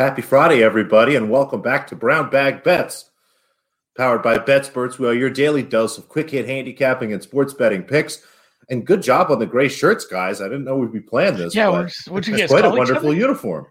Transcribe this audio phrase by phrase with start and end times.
[0.00, 3.10] Happy Friday, everybody, and welcome back to Brown Bag Bets.
[3.98, 7.82] Powered by BetSperts, we are your daily dose of quick hit handicapping and sports betting
[7.82, 8.24] picks.
[8.70, 10.40] And good job on the gray shirts, guys.
[10.40, 11.54] I didn't know we'd be playing this.
[11.54, 13.66] Yeah, what'd you guys quite a wonderful uniform.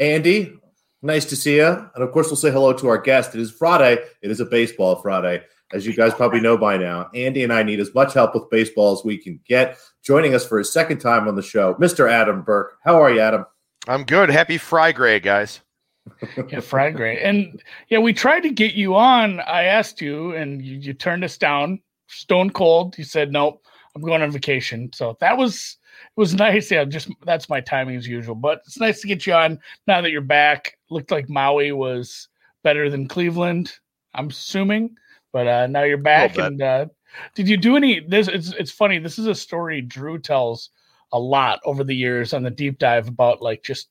[0.00, 0.52] Andy,
[1.00, 1.68] nice to see you.
[1.68, 3.36] And of course, we'll say hello to our guest.
[3.36, 4.02] It is Friday.
[4.22, 5.44] It is a baseball Friday.
[5.72, 8.50] As you guys probably know by now, Andy and I need as much help with
[8.50, 9.78] baseball as we can get.
[10.02, 12.10] Joining us for his second time on the show, Mr.
[12.10, 12.78] Adam Burke.
[12.82, 13.46] How are you, Adam?
[13.88, 14.30] I'm good.
[14.30, 15.60] Happy Friday, guys.
[16.48, 17.20] yeah, Friday.
[17.22, 19.40] And yeah, we tried to get you on.
[19.40, 22.96] I asked you, and you, you turned us down stone cold.
[22.98, 23.62] You said, nope,
[23.94, 24.90] I'm going on vacation.
[24.92, 25.78] So that was
[26.16, 26.70] it was nice.
[26.70, 28.34] Yeah, just that's my timing as usual.
[28.34, 30.76] But it's nice to get you on now that you're back.
[30.90, 32.28] Looked like Maui was
[32.62, 33.72] better than Cleveland,
[34.14, 34.96] I'm assuming.
[35.32, 36.86] But uh, now you're back, and uh,
[37.34, 38.00] did you do any?
[38.00, 38.98] This it's it's funny.
[38.98, 40.70] This is a story Drew tells
[41.16, 43.88] a lot over the years on the deep dive about like just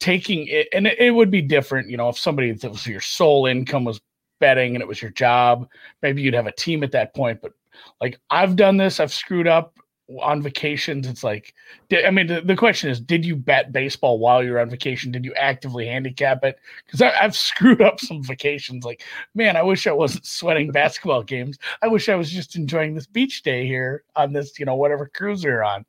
[0.00, 3.00] taking it, and it, it would be different, you know, if somebody that was your
[3.00, 4.00] sole income was
[4.40, 5.68] betting and it was your job,
[6.02, 7.40] maybe you'd have a team at that point.
[7.40, 7.52] But
[8.00, 9.76] like I've done this, I've screwed up
[10.20, 11.06] on vacations.
[11.06, 11.54] It's like,
[12.04, 15.10] I mean, the, the question is, did you bet baseball while you're on vacation?
[15.10, 16.58] Did you actively handicap it?
[16.84, 18.84] Because I've screwed up some vacations.
[18.84, 19.02] Like,
[19.34, 21.58] man, I wish I wasn't sweating basketball games.
[21.82, 25.10] I wish I was just enjoying this beach day here on this, you know, whatever
[25.12, 25.84] cruise we are on.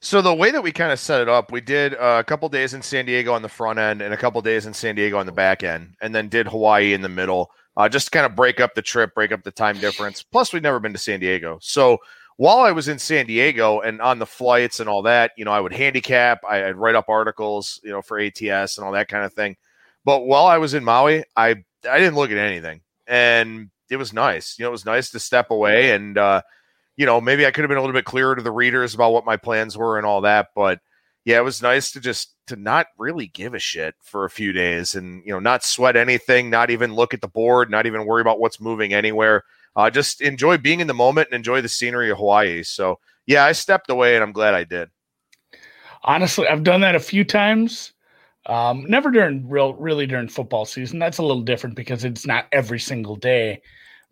[0.00, 2.74] So the way that we kind of set it up, we did a couple days
[2.74, 5.26] in San Diego on the front end and a couple days in San Diego on
[5.26, 8.36] the back end, and then did Hawaii in the middle, uh, just to kind of
[8.36, 10.22] break up the trip, break up the time difference.
[10.22, 11.98] Plus, we'd never been to San Diego, so
[12.36, 15.52] while I was in San Diego and on the flights and all that, you know,
[15.52, 19.08] I would handicap, I, would write up articles, you know, for ATS and all that
[19.08, 19.56] kind of thing.
[20.04, 24.12] But while I was in Maui, I I didn't look at anything, and it was
[24.12, 24.58] nice.
[24.58, 26.18] You know, it was nice to step away and.
[26.18, 26.42] uh
[26.96, 29.12] you know, maybe I could have been a little bit clearer to the readers about
[29.12, 30.48] what my plans were and all that.
[30.54, 30.80] But
[31.24, 34.52] yeah, it was nice to just to not really give a shit for a few
[34.52, 38.06] days and you know not sweat anything, not even look at the board, not even
[38.06, 39.42] worry about what's moving anywhere.
[39.74, 42.62] Uh, just enjoy being in the moment and enjoy the scenery of Hawaii.
[42.62, 44.88] So yeah, I stepped away and I'm glad I did.
[46.02, 47.92] Honestly, I've done that a few times.
[48.46, 51.00] Um, never during real, really during football season.
[51.00, 53.60] That's a little different because it's not every single day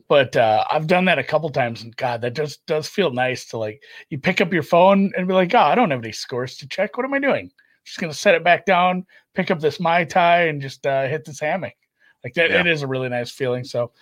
[0.09, 3.47] but uh, I've done that a couple times, and God, that just does feel nice
[3.47, 6.13] to like you pick up your phone and be like, "Oh, I don't have any
[6.13, 6.97] scores to check.
[6.97, 7.47] What am I doing?
[7.47, 11.07] I'm just gonna set it back down, pick up this mai tai, and just uh,
[11.09, 11.75] hit this hammock."
[12.23, 12.61] Like that, yeah.
[12.61, 13.65] it is a really nice feeling.
[13.65, 13.93] So,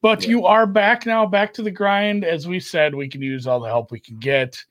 [0.00, 0.30] but yeah.
[0.30, 2.24] you are back now, back to the grind.
[2.24, 4.62] As we said, we can use all the help we can get.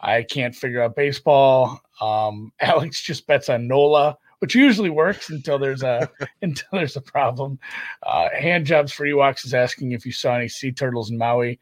[0.00, 1.80] I can't figure out baseball.
[2.00, 6.08] Um, Alex just bets on Nola which usually works until there's a
[6.42, 7.58] until there's a problem.
[8.02, 11.58] Uh, hand jobs for Ewoks is asking if you saw any sea turtles in Maui.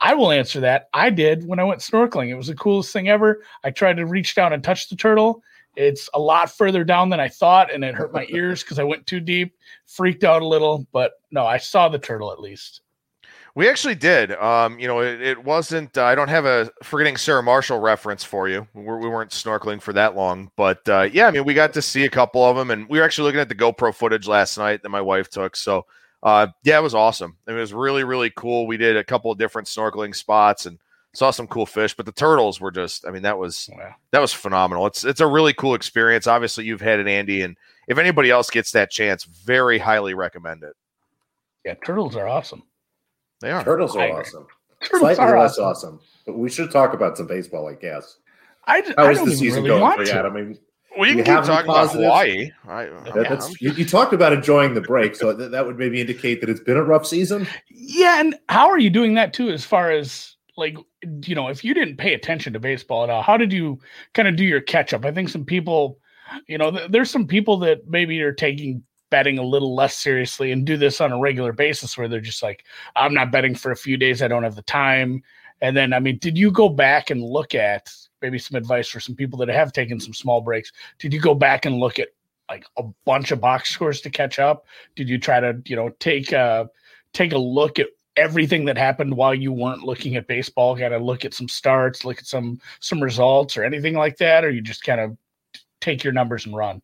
[0.00, 0.88] I will answer that.
[0.94, 2.28] I did when I went snorkeling.
[2.30, 3.42] It was the coolest thing ever.
[3.64, 5.42] I tried to reach down and touch the turtle.
[5.76, 8.84] It's a lot further down than I thought, and it hurt my ears because I
[8.84, 9.54] went too deep.
[9.86, 12.80] Freaked out a little, but no, I saw the turtle at least.
[13.54, 14.32] We actually did.
[14.32, 15.96] Um, you know, it, it wasn't.
[15.98, 18.66] Uh, I don't have a forgetting Sarah Marshall reference for you.
[18.74, 21.72] We're, we were not snorkeling for that long, but uh, yeah, I mean, we got
[21.74, 24.28] to see a couple of them, and we were actually looking at the GoPro footage
[24.28, 25.56] last night that my wife took.
[25.56, 25.86] So,
[26.22, 27.36] uh, yeah, it was awesome.
[27.48, 28.66] It was really, really cool.
[28.66, 30.78] We did a couple of different snorkeling spots and
[31.12, 31.94] saw some cool fish.
[31.94, 33.04] But the turtles were just.
[33.06, 33.94] I mean, that was yeah.
[34.12, 34.86] that was phenomenal.
[34.86, 36.28] It's it's a really cool experience.
[36.28, 37.56] Obviously, you've had it, Andy, and
[37.88, 40.76] if anybody else gets that chance, very highly recommend it.
[41.64, 42.62] Yeah, turtles are awesome.
[43.40, 43.64] They are.
[43.64, 44.46] Turtles are awesome.
[44.82, 45.64] Turtles Slightly are less awesome.
[45.64, 46.00] awesome.
[46.26, 48.18] But we should talk about some baseball, I guess.
[48.66, 50.12] I, How I is the season really going for you?
[50.12, 50.58] I mean,
[50.98, 52.50] we can keep talking about Hawaii.
[52.68, 52.84] I,
[53.14, 56.50] yeah, you, you, talked about enjoying the break, so that, that would maybe indicate that
[56.50, 57.46] it's been a rough season.
[57.70, 59.50] Yeah, and how are you doing that too?
[59.50, 60.76] As far as like,
[61.24, 63.78] you know, if you didn't pay attention to baseball at all, how did you
[64.14, 65.04] kind of do your catch up?
[65.04, 65.98] I think some people,
[66.46, 70.52] you know, th- there's some people that maybe are taking betting a little less seriously
[70.52, 72.64] and do this on a regular basis where they're just like,
[72.96, 74.22] I'm not betting for a few days.
[74.22, 75.22] I don't have the time.
[75.60, 77.92] And then, I mean, did you go back and look at
[78.22, 80.72] maybe some advice for some people that have taken some small breaks?
[80.98, 82.08] Did you go back and look at
[82.48, 84.66] like a bunch of box scores to catch up?
[84.96, 86.68] Did you try to, you know, take a
[87.12, 90.74] take a look at everything that happened while you weren't looking at baseball?
[90.74, 94.44] Got to look at some starts, look at some some results, or anything like that,
[94.44, 95.16] or you just kind of
[95.80, 96.82] take your numbers and run?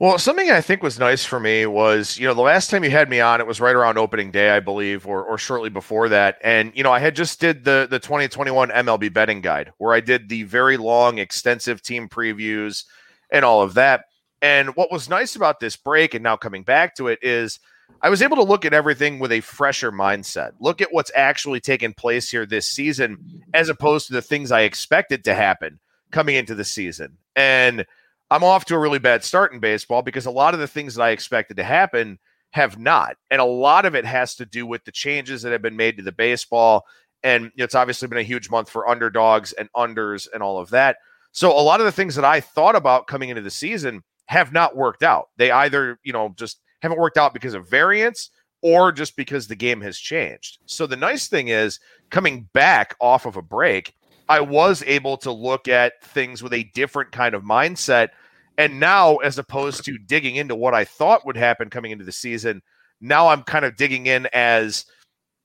[0.00, 2.90] Well, something I think was nice for me was, you know, the last time you
[2.90, 6.08] had me on, it was right around opening day, I believe, or, or shortly before
[6.08, 6.38] that.
[6.42, 10.00] And, you know, I had just did the, the 2021 MLB betting guide where I
[10.00, 12.84] did the very long, extensive team previews
[13.30, 14.06] and all of that.
[14.42, 17.60] And what was nice about this break and now coming back to it is
[18.02, 20.52] I was able to look at everything with a fresher mindset.
[20.58, 24.62] Look at what's actually taken place here this season as opposed to the things I
[24.62, 25.78] expected to happen
[26.10, 27.16] coming into the season.
[27.36, 27.86] And,
[28.34, 30.96] I'm off to a really bad start in baseball because a lot of the things
[30.96, 32.18] that I expected to happen
[32.50, 33.16] have not.
[33.30, 35.98] And a lot of it has to do with the changes that have been made
[35.98, 36.84] to the baseball.
[37.22, 40.96] And it's obviously been a huge month for underdogs and unders and all of that.
[41.30, 44.52] So a lot of the things that I thought about coming into the season have
[44.52, 45.28] not worked out.
[45.36, 48.30] They either, you know, just haven't worked out because of variance
[48.62, 50.58] or just because the game has changed.
[50.66, 51.78] So the nice thing is
[52.10, 53.94] coming back off of a break,
[54.28, 58.08] I was able to look at things with a different kind of mindset.
[58.56, 62.12] And now, as opposed to digging into what I thought would happen coming into the
[62.12, 62.62] season,
[63.00, 64.84] now I'm kind of digging in as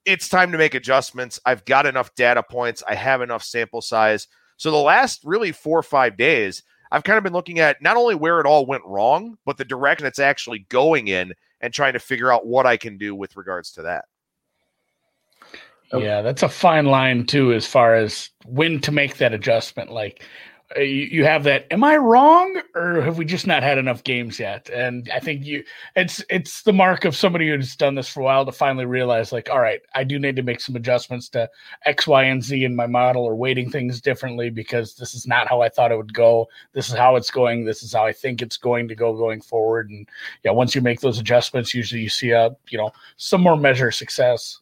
[0.04, 1.40] it's time to make adjustments.
[1.44, 4.28] I've got enough data points, I have enough sample size.
[4.56, 6.62] So the last really four or five days,
[6.92, 9.64] I've kind of been looking at not only where it all went wrong, but the
[9.64, 13.36] direction it's actually going in and trying to figure out what I can do with
[13.36, 14.04] regards to that.
[15.92, 15.98] Oh.
[15.98, 19.90] Yeah, that's a fine line too, as far as when to make that adjustment.
[19.90, 20.24] Like,
[20.76, 24.04] Uh, you, you have that am i wrong or have we just not had enough
[24.04, 24.70] games yet?
[24.70, 25.64] And i think you
[25.96, 29.32] it's it's the mark of somebody who's done this for a while to finally realize
[29.32, 31.50] like all right i do need to make some adjustments to
[31.86, 35.48] x y and z in my model or weighting things differently because this is not
[35.48, 36.46] how i thought it would go.
[36.72, 37.64] This is how it's going.
[37.64, 39.90] This is how i think it's going to go going forward.
[39.90, 40.08] And
[40.44, 43.88] yeah once you make those adjustments usually you see a you know some more measure
[43.88, 44.60] of success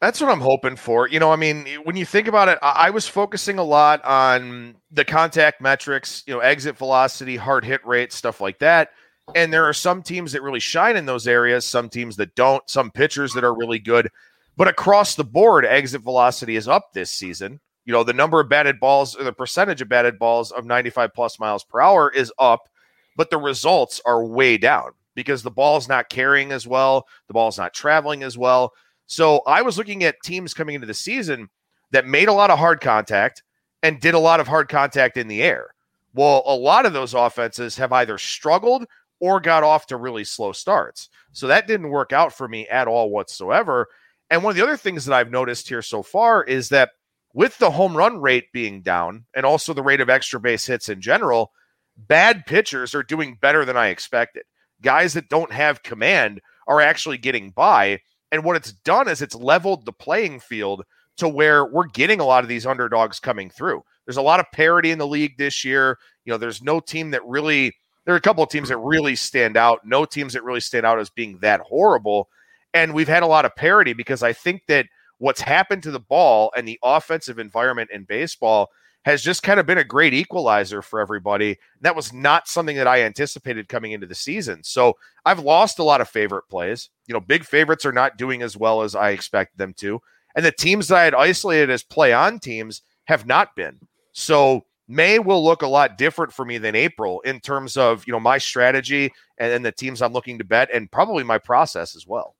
[0.00, 1.08] that's what I'm hoping for.
[1.08, 4.76] You know, I mean, when you think about it, I was focusing a lot on
[4.90, 8.90] the contact metrics, you know, exit velocity, hard hit rate, stuff like that.
[9.34, 12.68] And there are some teams that really shine in those areas, some teams that don't,
[12.68, 14.10] some pitchers that are really good.
[14.56, 17.60] But across the board, exit velocity is up this season.
[17.84, 21.14] You know, the number of batted balls or the percentage of batted balls of 95
[21.14, 22.68] plus miles per hour is up,
[23.16, 27.58] but the results are way down because the ball's not carrying as well, the ball's
[27.58, 28.72] not traveling as well.
[29.06, 31.48] So I was looking at teams coming into the season
[31.92, 33.42] that made a lot of hard contact
[33.82, 35.74] and did a lot of hard contact in the air.
[36.14, 38.86] Well, a lot of those offenses have either struggled
[39.20, 41.08] or got off to really slow starts.
[41.32, 43.88] So that didn't work out for me at all whatsoever.
[44.30, 46.90] And one of the other things that I've noticed here so far is that
[47.32, 50.88] with the home run rate being down and also the rate of extra base hits
[50.88, 51.52] in general,
[51.96, 54.44] bad pitchers are doing better than I expected.
[54.82, 58.00] Guys that don't have command are actually getting by.
[58.32, 60.84] And what it's done is it's leveled the playing field
[61.16, 63.82] to where we're getting a lot of these underdogs coming through.
[64.04, 65.98] There's a lot of parity in the league this year.
[66.24, 67.74] You know, there's no team that really,
[68.04, 70.84] there are a couple of teams that really stand out, no teams that really stand
[70.84, 72.28] out as being that horrible.
[72.74, 74.86] And we've had a lot of parity because I think that
[75.18, 78.68] what's happened to the ball and the offensive environment in baseball
[79.06, 81.56] has just kind of been a great equalizer for everybody.
[81.80, 84.64] That was not something that I anticipated coming into the season.
[84.64, 84.94] So
[85.24, 86.90] I've lost a lot of favorite plays.
[87.06, 90.02] You know, big favorites are not doing as well as I expected them to.
[90.34, 93.78] And the teams that I had isolated as play on teams have not been.
[94.10, 98.12] So May will look a lot different for me than April in terms of, you
[98.12, 101.94] know, my strategy and, and the teams I'm looking to bet and probably my process
[101.94, 102.34] as well.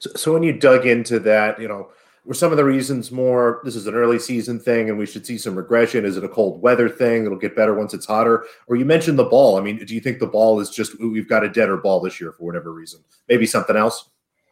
[0.00, 1.88] So, so when you dug into that, you know,
[2.28, 5.24] were some of the reasons more this is an early season thing and we should
[5.24, 6.04] see some regression?
[6.04, 7.24] Is it a cold weather thing?
[7.24, 8.44] It'll get better once it's hotter.
[8.66, 9.56] Or you mentioned the ball.
[9.56, 12.20] I mean, do you think the ball is just we've got a deader ball this
[12.20, 13.00] year for whatever reason?
[13.30, 14.10] Maybe something else?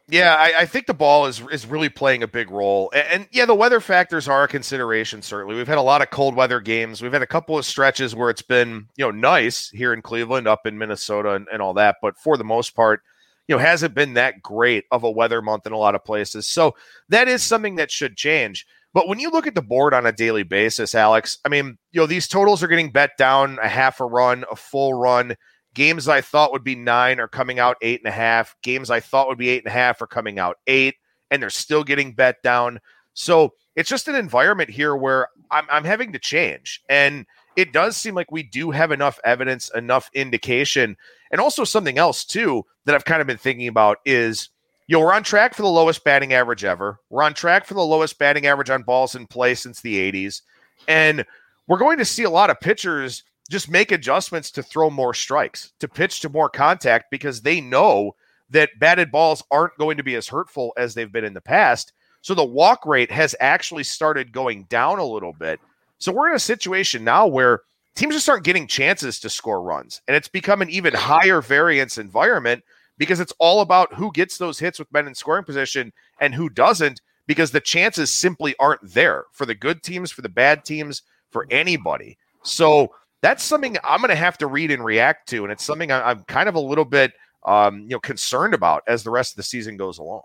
[0.09, 3.27] Yeah, I, I, think the ball is is really playing a big role, and, and,
[3.29, 5.21] yeah, the weather factors are a consideration.
[5.21, 7.01] Certainly, we've had a lot of cold weather games.
[7.01, 10.47] We've had a couple of stretches where it's been you know nice here in Cleveland,
[10.47, 11.97] up in Minnesota, and, and all that.
[12.01, 13.01] But for the most part,
[13.47, 16.47] you know, hasn't been that great of a weather month in a lot of places.
[16.47, 16.75] So
[17.09, 18.65] that is something that should change.
[18.93, 22.01] But when you look at the board on a daily basis, Alex, I mean, you
[22.01, 25.35] know, these totals are getting bet down a half a run, a full run.
[25.73, 28.55] Games I thought would be nine are coming out eight and a half.
[28.63, 30.95] Games I thought would be eight and a half are coming out eight,
[31.29, 32.79] and they're still getting bet down.
[33.13, 36.81] So it's just an environment here where I'm, I'm having to change.
[36.89, 37.25] And
[37.57, 40.95] it does seem like we do have enough evidence, enough indication
[41.31, 44.49] and also something else too that I've kind of been thinking about is
[44.87, 47.01] you know, we're on track for the lowest batting average ever.
[47.09, 50.43] We're on track for the lowest batting average on balls in play since the 80s.
[50.87, 51.25] And
[51.67, 55.73] we're going to see a lot of pitchers just make adjustments to throw more strikes,
[55.79, 58.15] to pitch to more contact because they know
[58.49, 61.91] that batted balls aren't going to be as hurtful as they've been in the past.
[62.21, 65.59] So the walk rate has actually started going down a little bit.
[65.99, 67.61] So we're in a situation now where
[67.95, 70.01] teams just aren't getting chances to score runs.
[70.07, 72.63] And it's become an even higher variance environment
[72.97, 76.49] because it's all about who gets those hits with men in scoring position and who
[76.49, 81.01] doesn't, because the chances simply aren't there for the good teams, for the bad teams,
[81.31, 82.17] for anybody.
[82.43, 85.43] So that's something I'm going to have to read and react to.
[85.43, 87.13] And it's something I'm kind of a little bit,
[87.45, 90.21] um, you know, concerned about as the rest of the season goes along.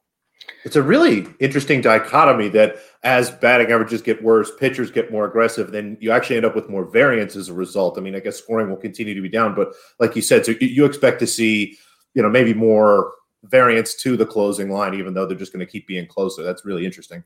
[0.64, 5.72] It's a really interesting dichotomy that as batting averages get worse, pitchers get more aggressive,
[5.72, 7.98] then you actually end up with more variance as a result.
[7.98, 10.52] I mean, I guess scoring will continue to be down, but like you said, so
[10.60, 11.76] you expect to see,
[12.14, 13.12] you know, maybe more
[13.44, 16.42] variance to the closing line, even though they're just going to keep being closer.
[16.42, 17.24] That's really interesting.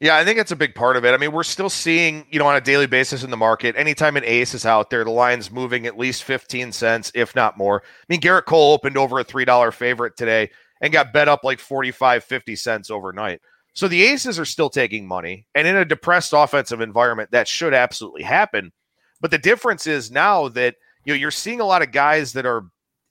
[0.00, 1.12] Yeah, I think that's a big part of it.
[1.12, 4.16] I mean, we're still seeing, you know, on a daily basis in the market, anytime
[4.16, 7.82] an ace is out there, the line's moving at least 15 cents, if not more.
[7.84, 10.48] I mean, Gerrit Cole opened over a $3 favorite today
[10.80, 13.40] and got bet up like 45, 50 cents overnight.
[13.72, 15.46] So the aces are still taking money.
[15.54, 18.72] And in a depressed offensive environment, that should absolutely happen.
[19.20, 22.46] But the difference is now that, you know, you're seeing a lot of guys that
[22.46, 22.64] are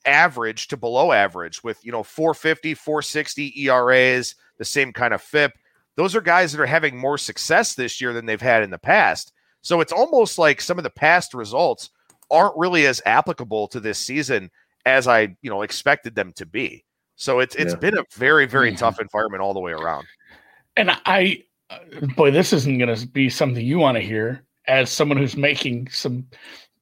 [0.06, 5.54] average to below average with, you know, 450, 460 ERAs, the same kind of FIP
[6.00, 8.78] those are guys that are having more success this year than they've had in the
[8.78, 9.34] past.
[9.62, 11.90] So it's almost like some of the past results
[12.32, 14.50] aren't really as applicable to this season
[14.86, 16.86] as I, you know, expected them to be.
[17.20, 17.80] So it's it's yeah.
[17.80, 20.08] been a very very tough environment all the way around.
[20.78, 21.80] And I uh,
[22.16, 25.90] boy, this isn't going to be something you want to hear as someone who's making
[25.90, 26.26] some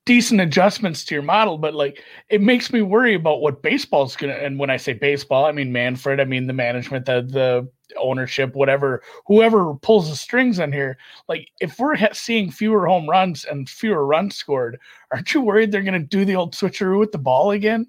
[0.05, 4.33] decent adjustments to your model, but like it makes me worry about what baseball's gonna.
[4.33, 8.53] And when I say baseball, I mean Manfred, I mean the management, the the ownership,
[8.53, 10.99] whatever, whoever pulls the strings on here.
[11.27, 14.79] Like if we're ha- seeing fewer home runs and fewer runs scored,
[15.11, 17.87] aren't you worried they're gonna do the old switcheroo with the ball again?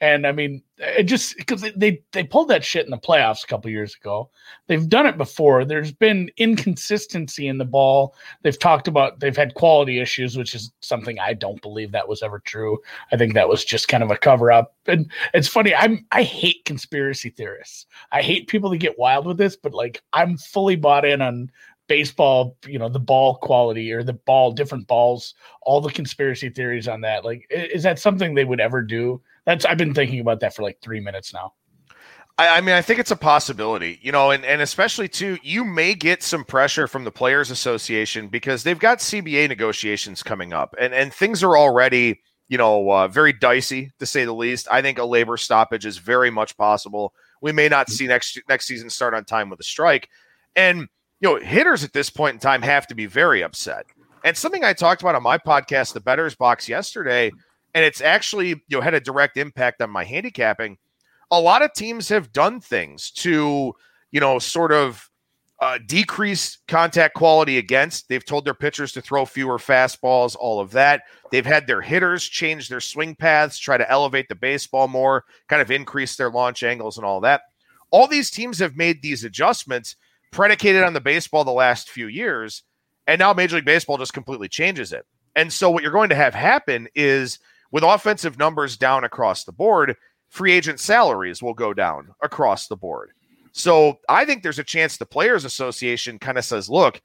[0.00, 3.46] And I mean, it just because they they pulled that shit in the playoffs a
[3.48, 4.30] couple years ago.
[4.68, 5.64] They've done it before.
[5.64, 8.14] There's been inconsistency in the ball.
[8.42, 12.22] They've talked about they've had quality issues, which is something I don't believe that was
[12.22, 12.78] ever true.
[13.10, 14.76] I think that was just kind of a cover up.
[14.86, 15.74] And it's funny.
[15.74, 17.86] I'm I hate conspiracy theorists.
[18.12, 21.50] I hate people that get wild with this, but like I'm fully bought in on
[21.88, 26.86] baseball, you know, the ball quality or the ball, different balls, all the conspiracy theories
[26.86, 27.24] on that.
[27.24, 29.20] Like, is that something they would ever do?
[29.48, 31.54] That's I've been thinking about that for like three minutes now.
[32.36, 35.64] I, I mean, I think it's a possibility, you know, and, and especially too, you
[35.64, 40.74] may get some pressure from the Players Association because they've got CBA negotiations coming up,
[40.78, 44.68] and and things are already, you know, uh, very dicey to say the least.
[44.70, 47.14] I think a labor stoppage is very much possible.
[47.40, 50.10] We may not see next next season start on time with a strike,
[50.56, 50.80] and
[51.20, 53.86] you know, hitters at this point in time have to be very upset.
[54.24, 57.32] And something I talked about on my podcast, The Bettor's Box, yesterday
[57.78, 60.78] and it's actually you know had a direct impact on my handicapping.
[61.30, 63.72] A lot of teams have done things to
[64.10, 65.08] you know sort of
[65.60, 68.08] uh, decrease contact quality against.
[68.08, 71.02] They've told their pitchers to throw fewer fastballs, all of that.
[71.30, 75.62] They've had their hitters change their swing paths, try to elevate the baseball more, kind
[75.62, 77.42] of increase their launch angles and all that.
[77.92, 79.94] All these teams have made these adjustments
[80.32, 82.64] predicated on the baseball the last few years.
[83.06, 85.06] And now Major League Baseball just completely changes it.
[85.36, 87.38] And so what you're going to have happen is
[87.70, 89.96] with offensive numbers down across the board,
[90.28, 93.10] free agent salaries will go down across the board.
[93.52, 97.00] So I think there's a chance the Players Association kind of says, look,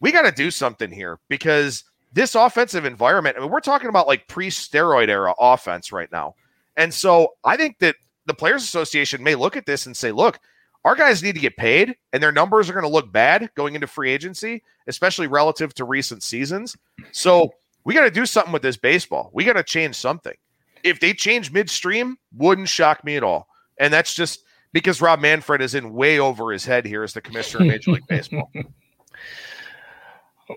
[0.00, 4.06] we got to do something here because this offensive environment, I mean, we're talking about
[4.06, 6.34] like pre steroid era offense right now.
[6.76, 10.38] And so I think that the Players Association may look at this and say, look,
[10.84, 13.74] our guys need to get paid and their numbers are going to look bad going
[13.74, 16.76] into free agency, especially relative to recent seasons.
[17.12, 19.30] So we got to do something with this baseball.
[19.32, 20.34] We got to change something.
[20.82, 23.48] If they change midstream, wouldn't shock me at all.
[23.78, 27.20] And that's just because Rob Manfred is in way over his head here as the
[27.20, 28.50] commissioner of Major League Baseball.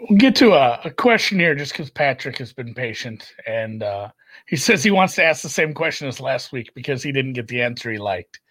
[0.09, 3.31] We'll get to a, a question here just because Patrick has been patient.
[3.45, 4.09] And uh,
[4.45, 7.33] he says he wants to ask the same question as last week because he didn't
[7.33, 8.41] get the answer he liked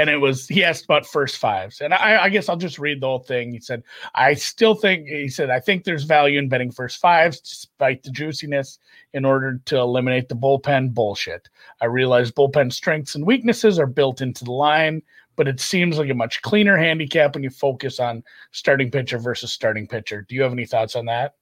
[0.00, 3.02] and it was he asked about first fives, and I, I, guess I'll just read
[3.02, 3.52] the whole thing.
[3.52, 3.82] He said,
[4.14, 8.10] "I still think," he said, "I think there's value in betting first fives despite the
[8.10, 8.78] juiciness
[9.12, 11.50] in order to eliminate the bullpen bullshit.
[11.82, 15.02] I realize bullpen strengths and weaknesses are built into the line."
[15.36, 19.52] But it seems like a much cleaner handicap when you focus on starting pitcher versus
[19.52, 20.26] starting pitcher.
[20.28, 21.34] Do you have any thoughts on that?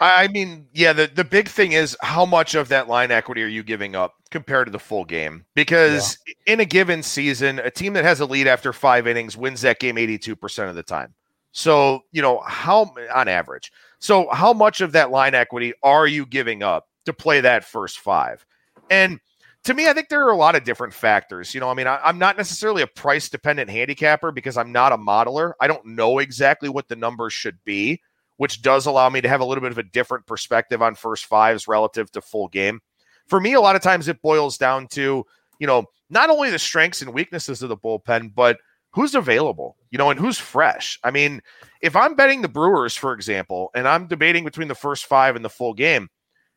[0.00, 3.48] I mean, yeah, the, the big thing is how much of that line equity are
[3.48, 5.44] you giving up compared to the full game?
[5.54, 6.54] Because yeah.
[6.54, 9.78] in a given season, a team that has a lead after five innings wins that
[9.78, 11.14] game 82% of the time.
[11.52, 13.70] So, you know, how on average.
[14.00, 18.00] So, how much of that line equity are you giving up to play that first
[18.00, 18.44] five?
[18.90, 19.20] And
[19.62, 21.54] to me, I think there are a lot of different factors.
[21.54, 24.92] You know, I mean, I, am not necessarily a price dependent handicapper because I'm not
[24.92, 25.52] a modeler.
[25.60, 28.00] I don't know exactly what the numbers should be
[28.36, 31.26] which does allow me to have a little bit of a different perspective on first
[31.26, 32.80] fives relative to full game.
[33.26, 35.24] For me, a lot of times it boils down to,
[35.58, 38.58] you know, not only the strengths and weaknesses of the bullpen, but
[38.92, 40.98] who's available, you know, and who's fresh.
[41.02, 41.40] I mean,
[41.80, 45.44] if I'm betting the Brewers, for example, and I'm debating between the first five and
[45.44, 46.08] the full game,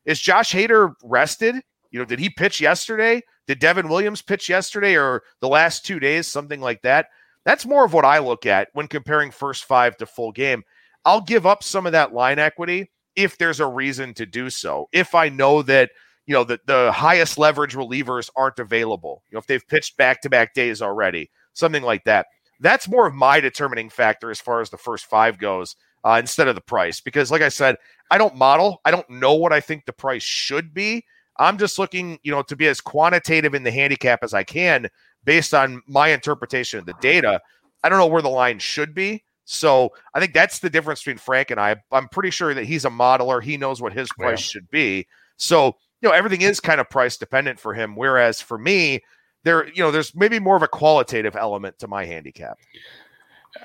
[0.04, 1.56] is Josh Hader rested?
[1.90, 3.22] You know, did he pitch yesterday?
[3.46, 7.06] Did Devin Williams pitch yesterday or the last two days, something like that?
[7.44, 10.62] That's more of what I look at when comparing first five to full game.
[11.04, 14.88] I'll give up some of that line equity if there's a reason to do so.
[14.92, 15.90] If I know that
[16.28, 20.20] you know the, the highest leverage relievers aren't available, you know, if they've pitched back
[20.20, 22.26] to back days already, something like that.
[22.60, 26.46] That's more of my determining factor as far as the first five goes, uh, instead
[26.46, 27.00] of the price.
[27.00, 27.76] Because, like I said,
[28.10, 28.80] I don't model.
[28.84, 31.04] I don't know what I think the price should be.
[31.38, 34.88] I'm just looking, you know, to be as quantitative in the handicap as I can
[35.24, 37.40] based on my interpretation of the data.
[37.82, 39.24] I don't know where the line should be.
[39.44, 41.76] So I think that's the difference between Frank and I.
[41.90, 43.42] I'm pretty sure that he's a modeler.
[43.42, 44.50] He knows what his price yeah.
[44.50, 45.06] should be.
[45.38, 47.96] So, you know, everything is kind of price dependent for him.
[47.96, 49.02] Whereas for me,
[49.44, 52.58] there, you know, there's maybe more of a qualitative element to my handicap.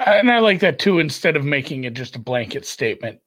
[0.05, 3.19] And I like that too, instead of making it just a blanket statement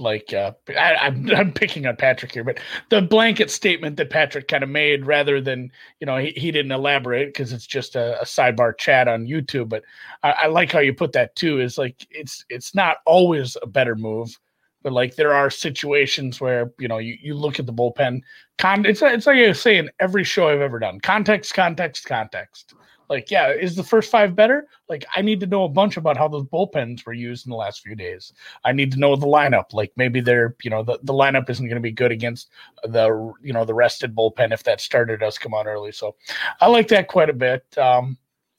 [0.00, 4.48] like uh, I, I'm, I'm picking on Patrick here, but the blanket statement that Patrick
[4.48, 8.20] kind of made, rather than you know he, he didn't elaborate because it's just a,
[8.20, 9.68] a, sidebar chat on YouTube.
[9.68, 9.84] But
[10.22, 11.60] I, I, like how you put that too.
[11.60, 14.36] Is like it's it's not always a better move,
[14.82, 18.22] but like there are situations where you know you, you look at the bullpen.
[18.58, 21.00] Con, it's it's like I say in every show I've ever done.
[21.00, 22.74] Context, context, context.
[23.10, 24.68] Like, yeah, is the first five better?
[24.88, 27.56] Like, I need to know a bunch about how those bullpens were used in the
[27.56, 28.32] last few days.
[28.64, 29.72] I need to know the lineup.
[29.72, 32.50] Like, maybe they're, you know, the, the lineup isn't going to be good against
[32.84, 35.90] the, you know, the rested bullpen if that starter does come on early.
[35.90, 36.14] So
[36.60, 37.64] I like that quite a bit.
[37.76, 38.16] Um,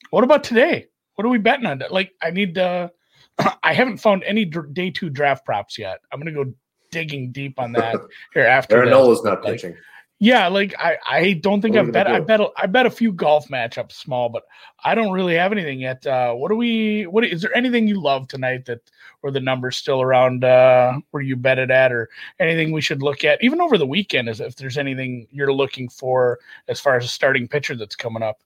[0.10, 0.88] what about today?
[1.16, 1.82] What are we betting on?
[1.90, 2.92] Like, I need to,
[3.63, 6.00] I haven't found any day two draft props yet.
[6.12, 6.53] I'm going to go
[6.91, 7.95] digging deep on that
[8.33, 8.77] here after.
[8.77, 9.77] Aaron Nola's not like, pitching.
[10.24, 13.48] Yeah, like I, I don't think I've bet I bet I bet a few golf
[13.48, 14.43] matchups small, but
[14.83, 16.05] I don't really have anything yet.
[16.05, 17.07] Uh, what do we?
[17.07, 18.81] What is there anything you love tonight that
[19.24, 22.07] or the numbers still around uh, where you bet it at, or
[22.39, 24.29] anything we should look at even over the weekend?
[24.29, 28.21] Is if there's anything you're looking for as far as a starting pitcher that's coming
[28.21, 28.43] up.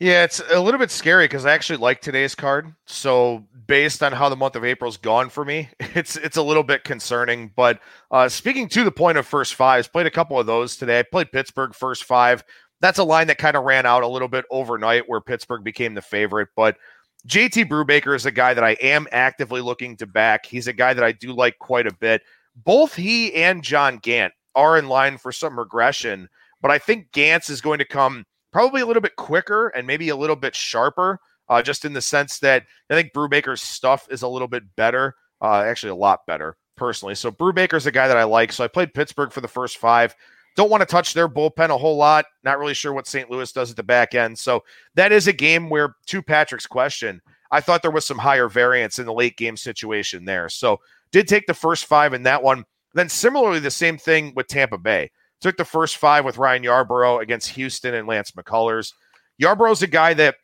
[0.00, 2.72] Yeah, it's a little bit scary because I actually like today's card.
[2.86, 6.62] So based on how the month of April's gone for me, it's it's a little
[6.62, 7.52] bit concerning.
[7.56, 7.80] But
[8.12, 11.00] uh, speaking to the point of first fives, played a couple of those today.
[11.00, 12.44] I played Pittsburgh first five.
[12.80, 15.94] That's a line that kind of ran out a little bit overnight where Pittsburgh became
[15.94, 16.48] the favorite.
[16.54, 16.76] But
[17.26, 20.46] JT Brubaker is a guy that I am actively looking to back.
[20.46, 22.22] He's a guy that I do like quite a bit.
[22.54, 26.28] Both he and John Gant are in line for some regression,
[26.62, 30.08] but I think Gant's is going to come probably a little bit quicker and maybe
[30.08, 34.22] a little bit sharper, uh, just in the sense that I think Brubaker's stuff is
[34.22, 37.14] a little bit better, uh, actually a lot better personally.
[37.14, 38.52] So Brubaker's a guy that I like.
[38.52, 40.14] So I played Pittsburgh for the first five.
[40.56, 42.24] Don't want to touch their bullpen a whole lot.
[42.42, 43.30] Not really sure what St.
[43.30, 44.38] Louis does at the back end.
[44.38, 48.48] So that is a game where, to Patrick's question, I thought there was some higher
[48.48, 50.48] variance in the late game situation there.
[50.48, 50.80] So
[51.12, 52.64] did take the first five in that one.
[52.94, 55.10] Then similarly, the same thing with Tampa Bay.
[55.40, 58.92] Took the first five with Ryan Yarbrough against Houston and Lance McCullers.
[59.40, 60.34] Yarbrough's a guy that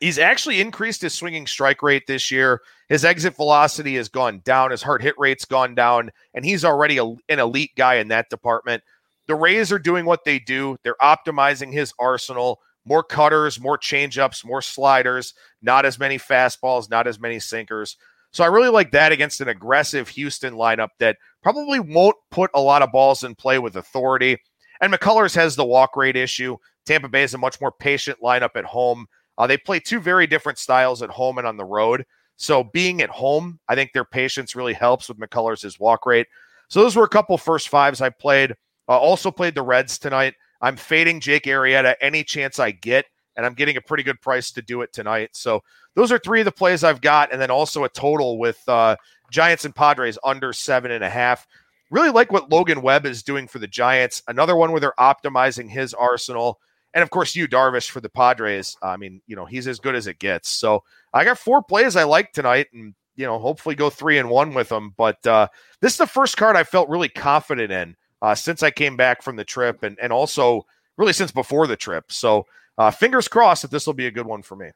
[0.00, 2.60] he's actually increased his swinging strike rate this year.
[2.88, 4.70] His exit velocity has gone down.
[4.70, 8.28] His hard hit rate's gone down, and he's already a, an elite guy in that
[8.28, 8.82] department.
[9.26, 10.76] The Rays are doing what they do.
[10.84, 12.60] They're optimizing his arsenal.
[12.84, 17.96] More cutters, more changeups, more sliders, not as many fastballs, not as many sinkers.
[18.32, 22.60] So I really like that against an aggressive Houston lineup that probably won't put a
[22.60, 24.38] lot of balls in play with authority.
[24.80, 26.56] And McCullers has the walk rate issue.
[26.84, 29.06] Tampa Bay is a much more patient lineup at home.
[29.38, 32.04] Uh, they play two very different styles at home and on the road.
[32.36, 36.26] So being at home, I think their patience really helps with McCullers' walk rate.
[36.68, 38.52] So those were a couple first fives I played.
[38.88, 40.34] Uh, also played the Reds tonight.
[40.60, 44.50] I'm fading Jake Arrieta any chance I get, and I'm getting a pretty good price
[44.52, 45.30] to do it tonight.
[45.32, 45.62] So
[45.94, 48.96] those are three of the plays I've got, and then also a total with uh,
[49.30, 51.46] Giants and Padres under seven and a half.
[51.90, 54.22] Really like what Logan Webb is doing for the Giants.
[54.26, 56.58] Another one where they're optimizing his arsenal.
[56.94, 58.76] And of course, you, Darvish for the Padres.
[58.82, 60.48] I mean, you know, he's as good as it gets.
[60.50, 64.30] So I got four plays I like tonight and, you know, hopefully go three and
[64.30, 64.94] one with them.
[64.96, 65.48] But uh,
[65.80, 69.22] this is the first card I felt really confident in uh, since I came back
[69.22, 72.10] from the trip and, and also really since before the trip.
[72.10, 72.46] So
[72.78, 74.70] uh, fingers crossed that this will be a good one for me.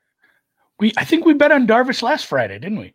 [0.78, 2.94] We I think we bet on Darvish last Friday, didn't we?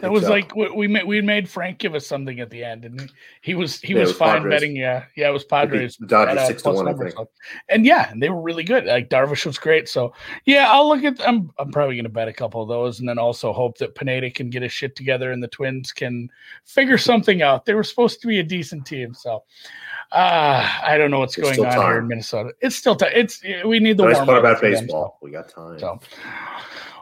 [0.00, 0.30] That was so.
[0.30, 3.80] like we made we made Frank give us something at the end, and he was
[3.80, 4.50] he yeah, was, was, fine Padres.
[4.50, 4.76] betting.
[4.76, 5.96] Yeah, yeah, it was Padres.
[5.96, 7.14] Dodgers six to one, I think.
[7.68, 8.86] And yeah, and they were really good.
[8.86, 9.88] Like Darvish was great.
[9.88, 10.12] So
[10.46, 11.26] yeah, I'll look at.
[11.26, 13.94] I'm I'm probably going to bet a couple of those, and then also hope that
[13.94, 16.28] Pineda can get his shit together, and the Twins can
[16.64, 17.64] figure something out.
[17.64, 19.44] They were supposed to be a decent team, so
[20.12, 21.86] uh, I don't know what's it's going on time.
[21.86, 22.52] here in Minnesota.
[22.60, 23.12] It's still time.
[23.14, 25.02] It's we need the nice warm part about baseball.
[25.02, 25.18] Them, so.
[25.22, 25.78] We got time.
[25.78, 26.00] So.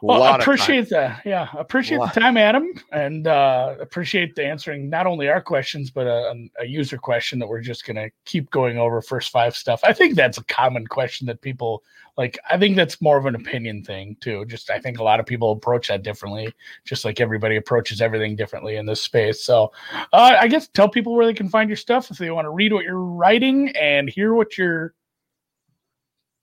[0.02, 1.22] Well, I appreciate that.
[1.24, 2.72] Yeah, appreciate the time, Adam.
[2.90, 7.46] and uh, appreciate the answering not only our questions but a, a user question that
[7.46, 9.80] we're just going to keep going over first five stuff.
[9.84, 11.84] I think that's a common question that people
[12.16, 12.36] like.
[12.50, 14.44] I think that's more of an opinion thing too.
[14.46, 16.52] Just I think a lot of people approach that differently,
[16.84, 19.44] just like everybody approaches everything differently in this space.
[19.44, 19.70] So
[20.12, 22.50] uh, I guess tell people where they can find your stuff if they want to
[22.50, 24.94] read what you're writing and hear what you're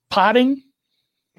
[0.09, 0.63] potting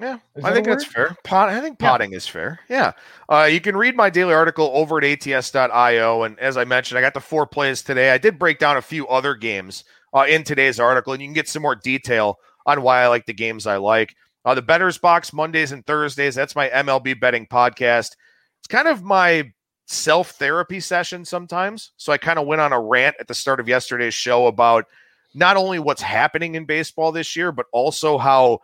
[0.01, 1.15] yeah, is I think that's fair.
[1.23, 2.17] Pot, I think potting yeah.
[2.17, 2.59] is fair.
[2.67, 2.93] Yeah.
[3.29, 6.23] Uh, you can read my daily article over at ats.io.
[6.23, 8.11] And as I mentioned, I got the four plays today.
[8.11, 9.83] I did break down a few other games
[10.13, 13.25] uh, in today's article, and you can get some more detail on why I like
[13.25, 14.15] the games I like.
[14.43, 16.33] Uh, the Bettor's Box Mondays and Thursdays.
[16.33, 18.15] That's my MLB betting podcast.
[18.59, 19.51] It's kind of my
[19.87, 21.91] self therapy session sometimes.
[21.97, 24.85] So I kind of went on a rant at the start of yesterday's show about
[25.33, 28.59] not only what's happening in baseball this year, but also how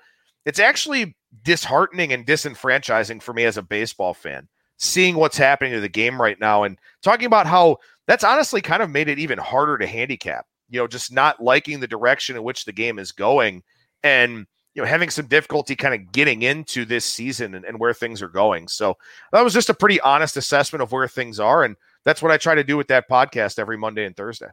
[0.46, 5.82] it's actually disheartening and disenfranchising for me as a baseball fan, seeing what's happening to
[5.82, 9.38] the game right now and talking about how that's honestly kind of made it even
[9.38, 10.46] harder to handicap.
[10.70, 13.64] You know, just not liking the direction in which the game is going
[14.04, 17.94] and you know having some difficulty kind of getting into this season and, and where
[17.94, 18.68] things are going.
[18.68, 18.98] So
[19.32, 21.64] that was just a pretty honest assessment of where things are.
[21.64, 24.50] And that's what I try to do with that podcast every Monday and Thursday.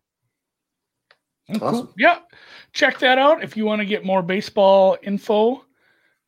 [1.50, 1.92] Oh, awesome.
[1.98, 2.20] Yeah.
[2.72, 5.64] Check that out if you want to get more baseball info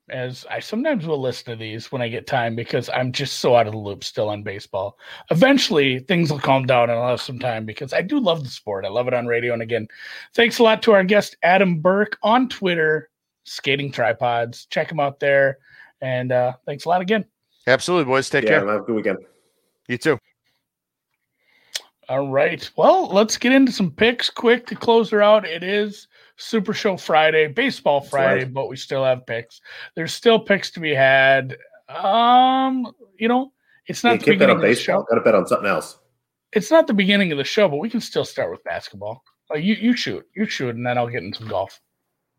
[0.08, 3.56] as I sometimes will listen to these when I get time because I'm just so
[3.56, 4.98] out of the loop still on baseball.
[5.30, 8.50] Eventually, things will calm down and I'll have some time because I do love the
[8.50, 8.84] sport.
[8.84, 9.52] I love it on radio.
[9.52, 9.88] And again,
[10.34, 13.10] thanks a lot to our guest, Adam Burke, on Twitter,
[13.44, 14.66] Skating Tripods.
[14.66, 15.58] Check him out there.
[16.00, 17.24] And uh, thanks a lot again.
[17.66, 18.30] Absolutely, boys.
[18.30, 18.66] Take yeah, care.
[18.66, 19.18] Have a good weekend.
[19.88, 20.18] You too.
[22.08, 22.68] All right.
[22.76, 25.44] Well, let's get into some picks quick to close her out.
[25.44, 28.52] It is Super Show Friday, Baseball Friday, right.
[28.52, 29.60] but we still have picks.
[29.94, 31.56] There's still picks to be had.
[31.88, 33.52] Um, you know,
[33.86, 35.04] it's not you the beginning of the show.
[35.08, 35.98] Got to bet on something else.
[36.52, 39.22] It's not the beginning of the show, but we can still start with basketball.
[39.50, 41.80] Like you, you shoot, you shoot, and then I'll get into some golf.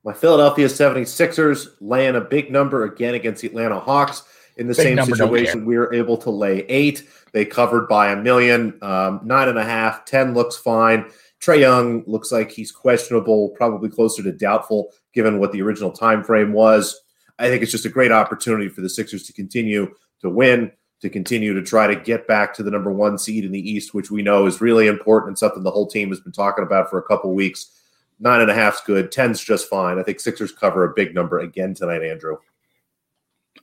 [0.03, 4.23] My Philadelphia 76ers laying a big number again against the Atlanta Hawks.
[4.57, 7.07] In the big same situation, we were able to lay eight.
[7.31, 11.11] They covered by a million, um, nine and a half, ten looks fine.
[11.41, 16.23] Trae Young looks like he's questionable, probably closer to doubtful, given what the original time
[16.23, 16.99] frame was.
[17.39, 20.71] I think it's just a great opportunity for the Sixers to continue to win,
[21.01, 23.93] to continue to try to get back to the number one seed in the East,
[23.93, 26.89] which we know is really important and something the whole team has been talking about
[26.89, 27.71] for a couple weeks.
[28.19, 29.11] Nine and a half's good.
[29.11, 29.99] Ten's just fine.
[29.99, 32.37] I think Sixers cover a big number again tonight, Andrew.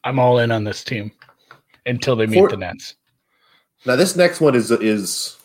[0.04, 1.10] I'm all in on this team
[1.86, 2.94] until they meet for, the Nets.
[3.84, 5.36] Now, this next one is is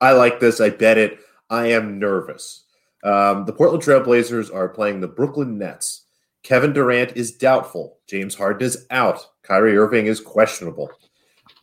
[0.00, 0.60] I like this.
[0.60, 1.20] I bet it.
[1.52, 2.64] I am nervous.
[3.04, 6.06] Um, the Portland Trailblazers are playing the Brooklyn Nets.
[6.42, 7.98] Kevin Durant is doubtful.
[8.08, 9.26] James Harden is out.
[9.42, 10.90] Kyrie Irving is questionable.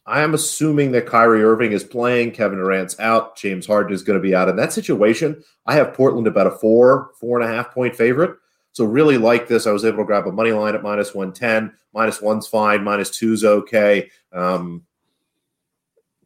[0.05, 2.31] I am assuming that Kyrie Irving is playing.
[2.31, 3.35] Kevin Durant's out.
[3.35, 4.47] James Harden is going to be out.
[4.47, 8.37] In that situation, I have Portland about a four, four and a half point favorite.
[8.73, 9.65] So really like this.
[9.65, 11.73] I was able to grab a money line at minus 110.
[11.95, 12.83] Minus one's fine.
[12.83, 14.11] Minus two's okay.
[14.31, 14.85] Um,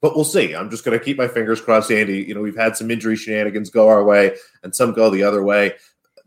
[0.04, 0.54] but we'll see.
[0.54, 2.24] I'm just going to keep my fingers crossed, Andy.
[2.24, 5.44] You know, we've had some injury shenanigans go our way and some go the other
[5.44, 5.76] way.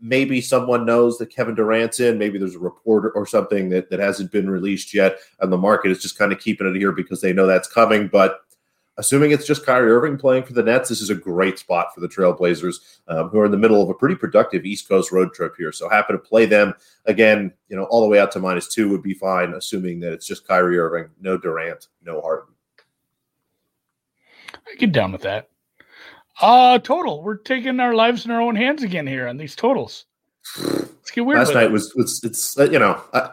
[0.01, 2.17] Maybe someone knows that Kevin Durant's in.
[2.17, 5.19] Maybe there's a report or something that, that hasn't been released yet.
[5.41, 8.07] And the market is just kind of keeping it here because they know that's coming.
[8.07, 8.39] But
[8.97, 11.99] assuming it's just Kyrie Irving playing for the Nets, this is a great spot for
[11.99, 12.77] the Trailblazers,
[13.09, 15.71] um, who are in the middle of a pretty productive East Coast road trip here.
[15.71, 16.73] So happy to play them
[17.05, 17.53] again.
[17.69, 20.25] You know, all the way out to minus two would be fine, assuming that it's
[20.25, 22.55] just Kyrie Irving, no Durant, no Harden.
[24.71, 25.49] I get down with that.
[26.39, 27.23] Uh total.
[27.23, 30.05] We're taking our lives in our own hands again here on these totals.
[30.59, 31.39] Let's get weird.
[31.39, 31.71] Last night it.
[31.71, 33.31] was it's it's uh, you know I,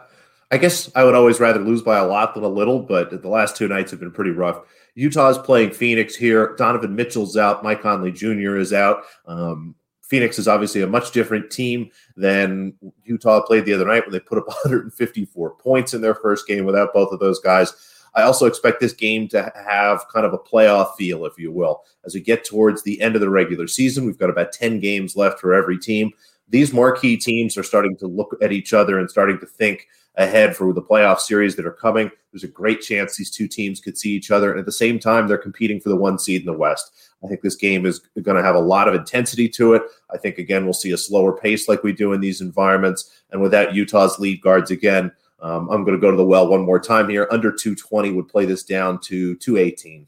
[0.51, 3.29] I, guess I would always rather lose by a lot than a little, but the
[3.29, 4.61] last two nights have been pretty rough.
[4.95, 6.55] Utah's playing Phoenix here.
[6.57, 7.63] Donovan Mitchell's out.
[7.63, 8.57] Mike Conley Jr.
[8.57, 9.03] is out.
[9.25, 14.11] Um, Phoenix is obviously a much different team than Utah played the other night when
[14.11, 17.73] they put up 154 points in their first game without both of those guys.
[18.15, 21.83] I also expect this game to have kind of a playoff feel, if you will,
[22.05, 24.05] as we get towards the end of the regular season.
[24.05, 26.11] We've got about 10 games left for every team.
[26.47, 30.55] These marquee teams are starting to look at each other and starting to think ahead
[30.55, 32.09] for the playoff series that are coming.
[32.31, 34.51] There's a great chance these two teams could see each other.
[34.51, 36.91] And at the same time, they're competing for the one seed in the West.
[37.23, 39.81] I think this game is going to have a lot of intensity to it.
[40.13, 43.11] I think, again, we'll see a slower pace like we do in these environments.
[43.31, 45.11] And without Utah's lead guards again,
[45.45, 47.27] um, I'm going to go to the well one more time here.
[47.29, 50.07] Under 220 would play this down to 218.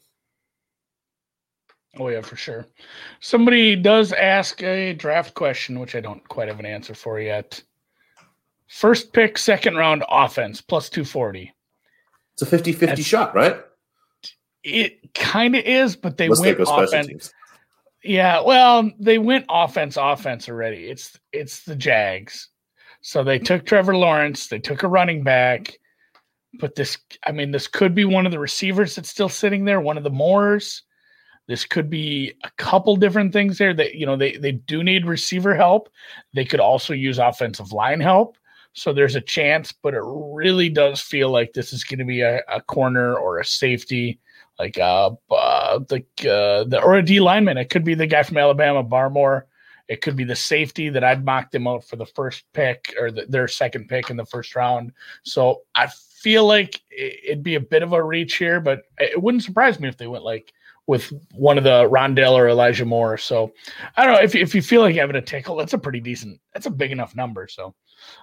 [1.96, 2.66] Oh, yeah, for sure.
[3.20, 7.62] Somebody does ask a draft question, which I don't quite have an answer for yet.
[8.66, 11.54] First pick, second round offense, plus 240.
[12.32, 13.60] It's a 50 50 shot, right?
[14.64, 17.32] It kind of is, but they Let's went offense.
[18.02, 20.90] Yeah, well, they went offense, offense already.
[20.90, 22.48] It's it's the Jags,
[23.00, 25.78] so they took Trevor Lawrence, they took a running back,
[26.60, 29.80] but this, I mean, this could be one of the receivers that's still sitting there,
[29.80, 30.82] one of the Moores.
[31.46, 33.72] This could be a couple different things there.
[33.72, 35.88] That you know they they do need receiver help.
[36.34, 38.36] They could also use offensive line help.
[38.74, 42.20] So there's a chance, but it really does feel like this is going to be
[42.20, 44.20] a, a, corner or a safety,
[44.58, 47.56] like uh, uh the uh, the or a D lineman.
[47.56, 49.44] It could be the guy from Alabama, Barmore.
[49.88, 53.10] It could be the safety that I'd mocked them out for the first pick or
[53.10, 54.92] the, their second pick in the first round.
[55.22, 59.44] So I feel like it'd be a bit of a reach here, but it wouldn't
[59.44, 60.52] surprise me if they went like
[60.86, 63.18] with one of the Rondale or Elijah Moore.
[63.18, 63.52] So
[63.96, 66.40] I don't know if if you feel like having a tickle, that's a pretty decent,
[66.52, 67.46] that's a big enough number.
[67.46, 67.74] So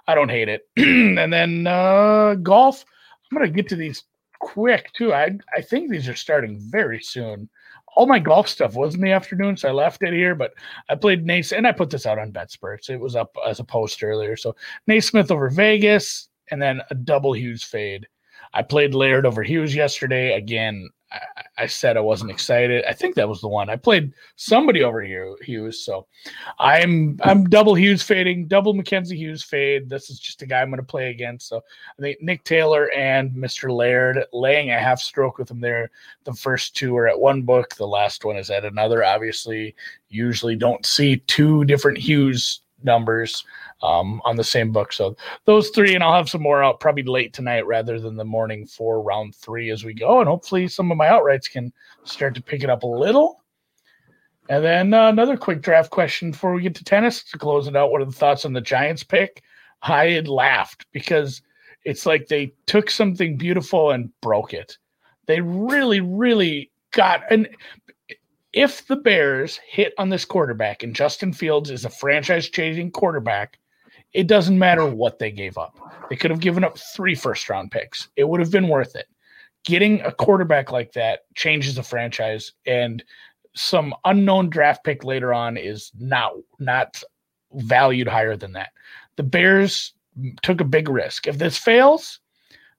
[0.08, 0.68] I don't hate it.
[0.78, 2.84] and then uh, golf,
[3.32, 4.04] I'm gonna get to these
[4.40, 5.14] quick too.
[5.14, 7.50] I I think these are starting very soon.
[7.96, 10.36] All my golf stuff was in the afternoon, so I left it here.
[10.36, 10.54] But
[10.90, 12.90] I played Nace, and I put this out on BetSperts.
[12.90, 14.36] It was up as a post earlier.
[14.36, 14.56] So
[14.90, 18.08] NeSmith over Vegas, and then a double huge fade.
[18.54, 20.34] I played Laird over Hughes yesterday.
[20.34, 21.20] Again, I,
[21.58, 22.84] I, said I wasn't excited.
[22.86, 23.70] I think that was the one.
[23.70, 25.86] I played somebody over Hughes.
[25.86, 26.08] So
[26.60, 29.90] I'm I'm double Hughes fading, double Mackenzie Hughes fade.
[29.90, 31.48] This is just a guy I'm going to play against.
[31.48, 31.58] So
[31.98, 33.72] I think Nick Taylor and Mr.
[33.72, 35.92] Laird laying a half stroke with him there.
[36.24, 37.76] The first two are at one book.
[37.76, 39.04] The last one is at another.
[39.04, 39.76] Obviously,
[40.10, 43.44] usually don't see two different Hughes numbers
[43.82, 44.94] um, on the same book.
[44.94, 48.26] So those three, and I'll have some more out probably late tonight rather than the
[48.26, 50.20] morning for round three as we go.
[50.20, 51.72] And hopefully some of my outrights can
[52.04, 53.44] start to pick it up a little.
[54.50, 57.76] And then uh, another quick draft question before we get to tennis to close it
[57.76, 57.92] out.
[57.92, 59.42] What are the thoughts on the Giants pick?
[59.82, 61.42] I had laughed because
[61.84, 64.78] it's like they took something beautiful and broke it.
[65.28, 67.48] They really, really got and
[68.56, 73.60] if the Bears hit on this quarterback and Justin Fields is a franchise changing quarterback,
[74.14, 75.78] it doesn't matter what they gave up.
[76.10, 78.08] They could have given up three first round picks.
[78.16, 79.08] It would have been worth it.
[79.66, 83.04] Getting a quarterback like that changes the franchise and
[83.56, 87.02] some unknown draft pick later on is not not
[87.54, 88.70] valued higher than that.
[89.18, 89.94] The Bears
[90.44, 91.28] took a big risk.
[91.28, 92.20] If this fails,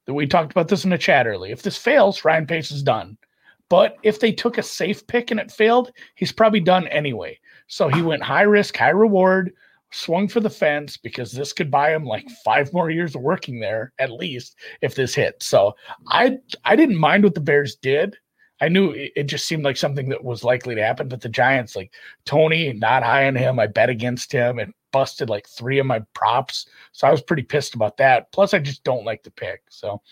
[0.07, 1.51] we talked about this in the chat early.
[1.51, 3.19] If this fails, Ryan Pace is done.
[3.69, 7.39] But if they took a safe pick and it failed, he's probably done anyway.
[7.67, 9.53] So he went high risk, high reward,
[9.93, 13.61] swung for the fence because this could buy him like five more years of working
[13.61, 15.43] there at least if this hit.
[15.43, 15.75] So
[16.09, 18.17] I I didn't mind what the Bears did.
[18.61, 21.77] I knew it, just seemed like something that was likely to happen, but the Giants,
[21.77, 21.93] like
[22.25, 23.59] Toney, not high on him.
[23.59, 26.67] I bet against him and busted like three of my props.
[26.93, 28.33] So I was pretty pissed about that.
[28.33, 29.63] Plus, I just don't like the pick.
[29.69, 30.03] So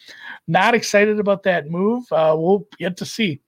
[0.46, 2.04] not excited about that move.
[2.12, 3.40] Uh, we'll get to see.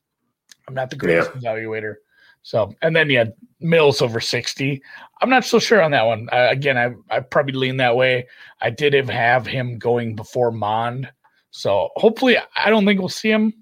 [0.69, 1.53] I'm not the greatest yeah.
[1.53, 1.97] evaluator.
[2.43, 3.25] So, and then yeah,
[3.59, 4.81] Mills over 60.
[5.21, 6.29] I'm not so sure on that one.
[6.31, 8.29] Uh, again, I I probably lean that way.
[8.61, 11.11] I did have, have him going before Mond.
[11.51, 13.53] So hopefully, I don't think we'll see him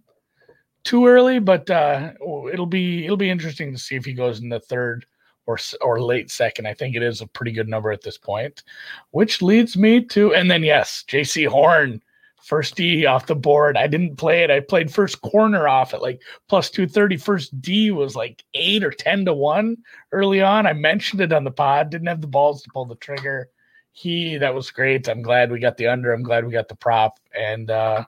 [0.83, 2.13] too early, but uh,
[2.53, 5.07] it'll be it'll be interesting to see if he goes in the third
[5.47, 6.67] or or late second.
[6.67, 8.63] I think it is a pretty good number at this point,
[9.11, 12.03] which leads me to and then yes, Jaycee Horn
[12.45, 13.77] first D off the board.
[13.77, 14.51] I didn't play it.
[14.51, 17.17] I played first corner off at like plus 230.
[17.17, 19.79] First D was like eight or 10 to one
[20.13, 20.67] early on.
[20.67, 23.49] I mentioned it on the pod, didn't have the balls to pull the trigger.
[23.93, 25.09] He, that was great.
[25.09, 26.13] I'm glad we got the under.
[26.13, 27.19] I'm glad we got the prop.
[27.35, 28.05] And uh,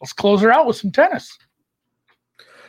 [0.00, 1.36] let's close her out with some tennis.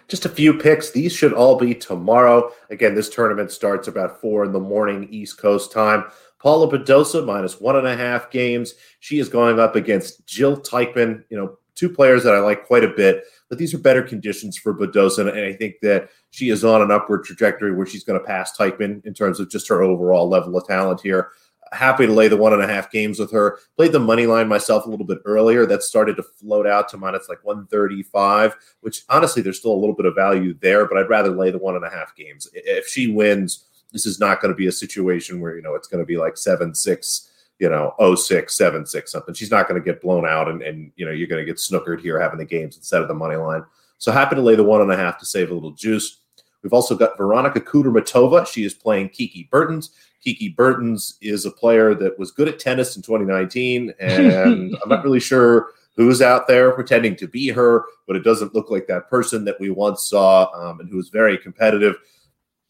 [0.08, 0.92] Just a few picks.
[0.92, 2.52] These should all be tomorrow.
[2.70, 6.06] Again, this tournament starts about four in the morning East Coast time.
[6.40, 8.74] Paula Badosa minus one and a half games.
[9.00, 12.84] She is going up against Jil Teichmann, you know, two players that I like quite
[12.84, 15.28] a bit, but these are better conditions for Badosa.
[15.28, 18.56] And I think that she is on an upward trajectory where she's going to pass
[18.58, 21.30] Teichmann in terms of just her overall level of talent here.
[21.74, 23.60] Happy to lay the one and a half games with her.
[23.76, 25.66] Played the money line myself a little bit earlier.
[25.66, 29.96] That started to float out to minus like 135, which honestly, there's still a little
[29.96, 32.48] bit of value there, but I'd rather lay the one and a half games.
[32.54, 35.88] If she wins, this is not going to be a situation where, you know, it's
[35.88, 39.34] going to be like 7 6, you know, 06, 7 6 something.
[39.34, 41.58] She's not going to get blown out and, and, you know, you're going to get
[41.58, 43.64] snookered here having the games instead of the money line.
[44.00, 46.20] So happy to lay the one and a half to save a little juice.
[46.64, 48.48] We've also got Veronika Kudermetova.
[48.48, 49.92] She is playing Kiki Bertens.
[50.24, 55.04] Kiki Bertens is a player that was good at tennis in 2019, and I'm not
[55.04, 59.10] really sure who's out there pretending to be her, but it doesn't look like that
[59.10, 61.96] person that we once saw um, and who was very competitive.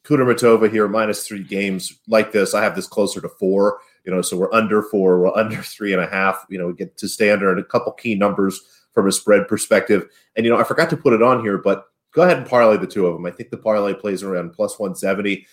[0.03, 2.53] Kudermetova here, minus three games like this.
[2.53, 5.93] I have this closer to four, you know, so we're under four, we're under three
[5.93, 8.61] and a half, you know, we get to standard and a couple key numbers
[8.91, 10.09] from a spread perspective.
[10.35, 12.77] And, you know, I forgot to put it on here, but go ahead and parlay
[12.77, 13.25] the two of them.
[13.25, 15.45] I think the parlay plays around plus 170.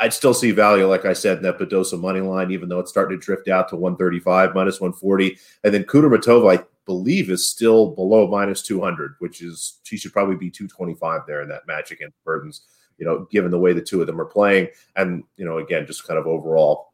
[0.00, 2.90] I'd still see value, like I said, in that Badosa money line, even though it's
[2.90, 5.38] starting to drift out to 135, minus 140.
[5.62, 10.36] And then Kudermetova, I believe, is still below minus 200, which is she should probably
[10.36, 12.62] be 225 there in that match against Bertens,
[12.98, 14.68] you know, given the way the two of them are playing.
[14.96, 16.92] And, you know, again, just kind of overall,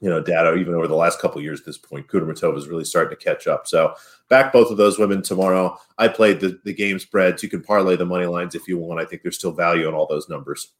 [0.00, 2.84] you know, data, even over the last couple years at this point, Kudermetova is really
[2.84, 3.66] starting to catch up.
[3.66, 3.94] So
[4.28, 5.76] back both of those women tomorrow.
[5.98, 7.42] I played the, the game spreads.
[7.42, 9.00] You can parlay the money lines if you want.
[9.00, 10.72] I think there's still value in all those numbers.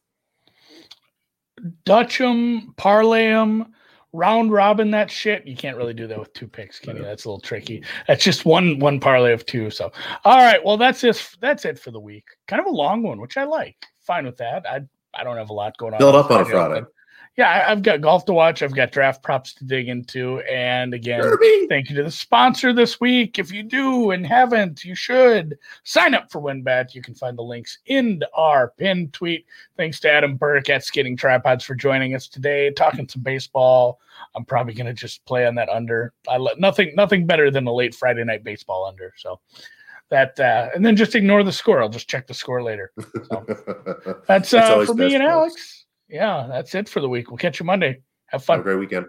[1.85, 3.73] Dutch them, parlay them,
[4.11, 5.45] round robin that shit.
[5.47, 7.03] You can't really do that with two picks, can you?
[7.03, 7.83] That's a little tricky.
[8.07, 9.69] That's just one one parlay of two.
[9.69, 9.91] So,
[10.25, 11.35] all right, well that's it.
[11.39, 12.25] That's it for the week.
[12.47, 13.77] Kind of a long one, which I like.
[13.99, 14.65] Fine with that.
[14.67, 14.81] I
[15.13, 15.99] I don't have a lot going on.
[15.99, 16.85] Build up on a Friday
[17.35, 18.61] yeah, I've got golf to watch.
[18.61, 20.41] I've got draft props to dig into.
[20.41, 21.65] And again, Derby.
[21.67, 23.39] thank you to the sponsor this week.
[23.39, 26.93] If you do and haven't, you should sign up for WynnBET.
[26.93, 29.47] You can find the links in our pinned tweet.
[29.77, 33.99] Thanks to Adam Burke at Skating Tripods for joining us today, talking some baseball.
[34.35, 36.13] I'm probably going to just play on that under.
[36.29, 39.11] I let nothing, nothing better than a late Friday night baseball under.
[39.17, 39.39] So
[40.09, 41.81] that, uh, and then just ignore the score.
[41.81, 42.91] I'll just check the score later.
[43.23, 43.43] So
[44.27, 45.82] that's, uh, for me and Alex
[46.13, 47.31] yeah, that's it for the week.
[47.31, 48.01] We'll catch you Monday.
[48.27, 48.59] Have fun.
[48.59, 49.07] Have a great weekend.